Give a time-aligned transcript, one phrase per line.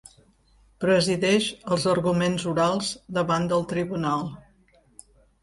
[0.83, 4.27] Presideix els arguments orals davant del tribunal.